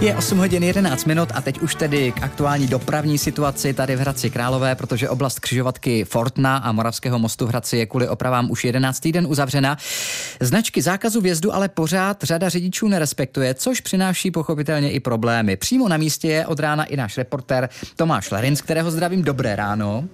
Je 0.00 0.16
8 0.16 0.38
hodin 0.38 0.62
11 0.62 1.04
minut 1.04 1.28
a 1.34 1.40
teď 1.40 1.58
už 1.58 1.74
tedy 1.74 2.12
k 2.12 2.22
aktuální 2.22 2.66
dopravní 2.66 3.18
situaci 3.18 3.74
tady 3.74 3.96
v 3.96 3.98
Hradci 3.98 4.30
Králové, 4.30 4.74
protože 4.74 5.08
oblast 5.08 5.40
křižovatky 5.40 6.04
Fortna 6.04 6.56
a 6.56 6.72
Moravského 6.72 7.18
mostu 7.18 7.46
v 7.46 7.48
Hradci 7.48 7.76
je 7.76 7.86
kvůli 7.86 8.08
opravám 8.08 8.50
už 8.50 8.64
11. 8.64 9.00
týden 9.00 9.26
uzavřena. 9.26 9.76
Značky 10.40 10.82
zákazu 10.82 11.20
vjezdu 11.20 11.54
ale 11.54 11.68
pořád 11.68 12.22
řada 12.22 12.48
řidičů 12.48 12.88
nerespektuje, 12.88 13.54
což 13.54 13.80
přináší 13.80 14.30
pochopitelně 14.30 14.90
i 14.90 15.00
problémy. 15.00 15.56
Přímo 15.56 15.88
na 15.88 15.96
místě 15.96 16.28
je 16.28 16.46
od 16.46 16.60
rána 16.60 16.84
i 16.84 16.96
náš 16.96 17.18
reporter 17.18 17.68
Tomáš 17.96 18.30
Larinc, 18.30 18.60
kterého 18.60 18.90
zdravím. 18.90 19.22
Dobré 19.22 19.56
ráno. 19.56 20.04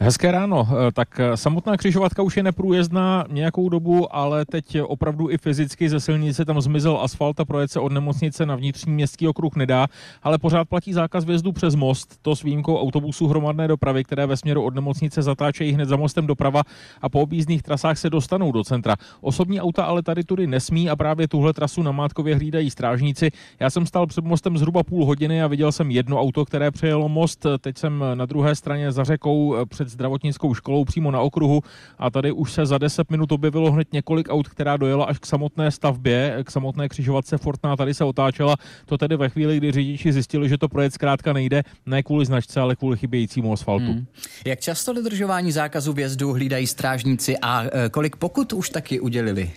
Hezké 0.00 0.32
ráno. 0.32 0.68
Eh, 0.70 0.92
tak 0.92 1.20
eh, 1.20 1.36
samotná 1.36 1.76
křižovatka 1.76 2.22
už 2.22 2.36
je 2.36 2.42
neprůjezdná 2.42 3.24
nějakou 3.30 3.68
dobu, 3.68 4.16
ale 4.16 4.44
teď 4.44 4.80
opravdu 4.82 5.30
i 5.30 5.38
fyzicky 5.38 5.88
ze 5.88 6.00
silnice 6.00 6.44
tam 6.44 6.60
zmizel 6.60 6.98
asfalt 7.02 7.40
a 7.40 7.44
projet 7.44 7.70
se 7.70 7.80
od 7.80 7.92
nemocnice 7.92 8.46
na 8.46 8.56
vnitřní 8.56 8.92
městský 8.92 9.28
okruh 9.28 9.56
nedá, 9.56 9.86
ale 10.22 10.38
pořád 10.38 10.68
platí 10.68 10.92
zákaz 10.92 11.24
vjezdu 11.24 11.52
přes 11.52 11.74
most, 11.74 12.18
to 12.22 12.36
s 12.36 12.42
výjimkou 12.42 12.78
autobusů 12.78 13.26
hromadné 13.26 13.68
dopravy, 13.68 14.04
které 14.04 14.26
ve 14.26 14.36
směru 14.36 14.62
od 14.62 14.74
nemocnice 14.74 15.22
zatáčejí 15.22 15.72
hned 15.72 15.88
za 15.88 15.96
mostem 15.96 16.26
doprava 16.26 16.62
a 17.02 17.08
po 17.08 17.20
objízdných 17.20 17.62
trasách 17.62 17.98
se 17.98 18.10
dostanou 18.10 18.52
do 18.52 18.64
centra. 18.64 18.96
Osobní 19.20 19.60
auta 19.60 19.84
ale 19.84 20.02
tady 20.02 20.24
tudy 20.24 20.46
nesmí 20.46 20.90
a 20.90 20.96
právě 20.96 21.28
tuhle 21.28 21.52
trasu 21.52 21.82
na 21.82 21.92
Mátkově 21.92 22.34
hlídají 22.34 22.70
strážníci. 22.70 23.30
Já 23.60 23.70
jsem 23.70 23.86
stál 23.86 24.06
před 24.06 24.24
mostem 24.24 24.58
zhruba 24.58 24.82
půl 24.82 25.04
hodiny 25.04 25.42
a 25.42 25.46
viděl 25.46 25.72
jsem 25.72 25.90
jedno 25.90 26.20
auto, 26.20 26.44
které 26.44 26.70
přejelo 26.70 27.08
most. 27.08 27.46
Teď 27.60 27.78
jsem 27.78 28.04
na 28.14 28.26
druhé 28.26 28.54
straně 28.54 28.92
za 28.92 29.04
řekou 29.04 29.56
eh, 29.56 29.66
před 29.66 29.87
před 29.88 29.94
zdravotnickou 29.94 30.54
školou 30.54 30.84
přímo 30.84 31.10
na 31.10 31.20
okruhu 31.20 31.62
a 31.98 32.10
tady 32.10 32.32
už 32.32 32.52
se 32.52 32.66
za 32.66 32.78
10 32.78 33.10
minut 33.10 33.32
objevilo 33.32 33.72
hned 33.72 33.92
několik 33.92 34.28
aut, 34.30 34.48
která 34.48 34.76
dojela 34.76 35.04
až 35.04 35.18
k 35.18 35.26
samotné 35.26 35.70
stavbě, 35.70 36.44
k 36.44 36.50
samotné 36.50 36.88
křižovatce 36.88 37.38
Fortna, 37.38 37.76
tady 37.76 37.94
se 37.94 38.04
otáčela. 38.04 38.56
To 38.86 38.98
tedy 38.98 39.16
ve 39.16 39.28
chvíli, 39.28 39.56
kdy 39.56 39.72
řidiči 39.72 40.12
zjistili, 40.12 40.48
že 40.48 40.58
to 40.58 40.68
projet 40.68 40.94
zkrátka 40.94 41.32
nejde, 41.32 41.62
ne 41.86 42.02
kvůli 42.02 42.26
značce, 42.26 42.60
ale 42.60 42.76
kvůli 42.76 42.96
chybějícímu 42.96 43.52
asfaltu. 43.52 43.84
Hmm. 43.84 44.06
Jak 44.44 44.60
často 44.60 44.92
dodržování 44.92 45.52
zákazu 45.52 45.92
vjezdu 45.92 46.32
hlídají 46.32 46.66
strážníci 46.66 47.38
a 47.42 47.64
e, 47.64 47.88
kolik 47.88 48.16
pokud 48.16 48.52
už 48.52 48.70
taky 48.70 49.00
udělili? 49.00 49.50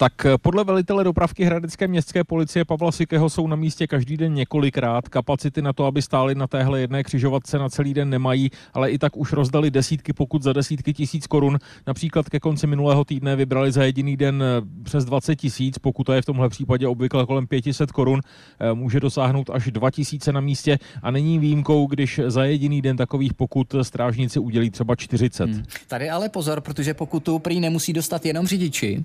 Tak 0.00 0.26
eh, 0.26 0.38
podle 0.38 0.64
velitele 0.64 1.04
dopravky 1.04 1.44
Hradecké 1.44 1.88
městské 1.88 2.24
policie 2.24 2.64
Pavla 2.64 2.92
Sikého 2.92 3.30
jsou 3.30 3.46
na 3.46 3.56
místě 3.56 3.86
každý 3.86 4.16
den 4.16 4.34
několikrát. 4.34 5.08
Kapacity 5.08 5.62
na 5.62 5.72
to, 5.72 5.86
aby 5.86 6.02
stáli 6.02 6.34
na 6.34 6.46
téhle 6.46 6.80
jedné 6.80 7.02
křižovatce 7.02 7.58
na 7.58 7.68
celý 7.68 7.94
den 7.94 8.10
nemají, 8.10 8.50
ale 8.74 8.90
i 8.90 8.98
tak 8.98 9.16
už 9.16 9.32
rozdali 9.32 9.70
desítky 9.70 10.12
pokud 10.12 10.42
za 10.42 10.52
desítky 10.52 10.92
tisíc 10.92 11.26
korun. 11.26 11.58
Například 11.86 12.28
ke 12.28 12.40
konci 12.40 12.66
minulého 12.66 13.04
týdne 13.04 13.36
vybrali 13.36 13.72
za 13.72 13.84
jediný 13.84 14.16
den 14.16 14.42
eh, 14.42 14.62
přes 14.82 15.04
20 15.04 15.36
tisíc, 15.36 15.78
pokud 15.78 16.04
to 16.04 16.12
je 16.12 16.22
v 16.22 16.26
tomhle 16.26 16.48
případě 16.48 16.86
obvykle 16.86 17.26
kolem 17.26 17.46
500 17.46 17.92
korun, 17.92 18.20
eh, 18.60 18.74
může 18.74 19.00
dosáhnout 19.00 19.50
až 19.50 19.70
2 19.70 19.90
tisíce 19.90 20.32
na 20.32 20.40
místě 20.40 20.78
a 21.02 21.10
není 21.10 21.38
výjimkou, 21.38 21.86
když 21.86 22.20
za 22.26 22.44
jediný 22.44 22.82
den 22.82 22.96
takových 22.96 23.34
pokud 23.34 23.74
strážníci 23.82 24.38
udělí 24.38 24.70
třeba 24.70 24.96
40. 24.96 25.50
Hmm. 25.50 25.62
Tady 25.88 26.10
ale 26.10 26.28
pozor, 26.28 26.60
protože 26.60 26.94
pokutu 26.94 27.38
prý 27.38 27.60
nemusí 27.60 27.92
dostat 27.92 28.26
jenom 28.26 28.46
řidiči. 28.46 29.04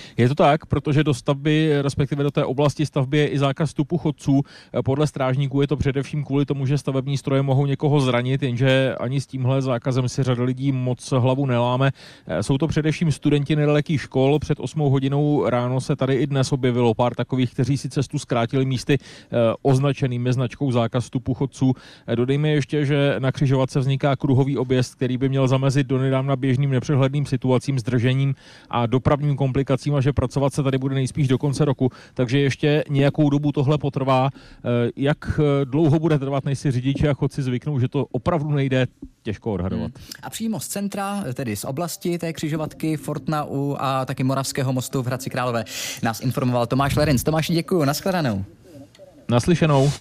Je 0.17 0.29
to 0.29 0.35
tak, 0.35 0.65
protože 0.65 1.03
do 1.03 1.13
stavby, 1.13 1.81
respektive 1.81 2.23
do 2.23 2.31
té 2.31 2.45
oblasti 2.45 2.85
stavby 2.85 3.17
je 3.17 3.27
i 3.27 3.39
zákaz 3.39 3.69
vstupu 3.69 3.97
chodců. 3.97 4.41
Podle 4.85 5.07
strážníků 5.07 5.61
je 5.61 5.67
to 5.67 5.77
především 5.77 6.23
kvůli 6.23 6.45
tomu, 6.45 6.65
že 6.65 6.77
stavební 6.77 7.17
stroje 7.17 7.41
mohou 7.41 7.65
někoho 7.65 8.01
zranit, 8.01 8.43
jenže 8.43 8.95
ani 8.99 9.21
s 9.21 9.27
tímhle 9.27 9.61
zákazem 9.61 10.09
si 10.09 10.23
řada 10.23 10.43
lidí 10.43 10.71
moc 10.71 11.11
hlavu 11.11 11.45
neláme. 11.45 11.91
Jsou 12.41 12.57
to 12.57 12.67
především 12.67 13.11
studenti 13.11 13.55
nedalekých 13.55 14.01
škol. 14.01 14.39
Před 14.39 14.59
8 14.59 14.79
hodinou 14.79 15.49
ráno 15.49 15.81
se 15.81 15.95
tady 15.95 16.15
i 16.15 16.27
dnes 16.27 16.51
objevilo 16.51 16.93
pár 16.93 17.15
takových, 17.15 17.53
kteří 17.53 17.77
si 17.77 17.89
cestu 17.89 18.19
zkrátili 18.19 18.65
místy 18.65 18.97
eh, 18.97 19.37
označenými 19.61 20.33
značkou 20.33 20.71
zákaz 20.71 21.03
vstupu 21.03 21.33
chodců. 21.33 21.73
Dodejme 22.15 22.49
ještě, 22.49 22.85
že 22.85 23.15
na 23.19 23.31
křižovatce 23.31 23.79
vzniká 23.79 24.15
kruhový 24.15 24.57
objezd, 24.57 24.95
který 24.95 25.17
by 25.17 25.29
měl 25.29 25.47
zamezit 25.47 25.87
donedávna 25.87 26.35
běžným 26.35 26.71
nepřehledným 26.71 27.25
situacím, 27.25 27.79
zdržením 27.79 28.35
a 28.69 28.85
dopravním 28.85 29.35
komplikacím 29.35 29.71
komunikacím 29.71 29.93
že 30.01 30.13
pracovat 30.13 30.53
se 30.53 30.63
tady 30.63 30.77
bude 30.77 30.95
nejspíš 30.95 31.27
do 31.27 31.37
konce 31.37 31.65
roku, 31.65 31.91
takže 32.13 32.39
ještě 32.39 32.83
nějakou 32.89 33.29
dobu 33.29 33.51
tohle 33.51 33.77
potrvá. 33.77 34.29
Eh, 34.33 34.91
jak 34.95 35.39
eh, 35.39 35.65
dlouho 35.65 35.99
bude 35.99 36.19
trvat, 36.19 36.45
než 36.45 36.59
si 36.59 36.71
řidiči 36.71 37.07
a 37.07 37.13
chodci 37.13 37.43
zvyknou, 37.43 37.79
že 37.79 37.87
to 37.87 38.05
opravdu 38.11 38.51
nejde, 38.51 38.87
těžko 39.23 39.53
odhadovat. 39.53 39.91
Hmm. 39.95 40.05
A 40.23 40.29
přímo 40.29 40.59
z 40.59 40.67
centra, 40.67 41.23
tedy 41.33 41.55
z 41.55 41.65
oblasti 41.65 42.17
té 42.17 42.33
křižovatky 42.33 42.97
Fortnau 42.97 43.75
a 43.79 44.05
taky 44.05 44.23
Moravského 44.23 44.73
mostu 44.73 45.01
v 45.01 45.05
Hradci 45.05 45.29
Králové 45.29 45.65
nás 46.03 46.21
informoval 46.21 46.65
Tomáš 46.67 46.95
Lerenc. 46.95 47.23
Tomáš, 47.23 47.51
děkuji, 47.51 47.85
nashledanou. 47.85 48.45
Naslyšenou. 49.29 49.91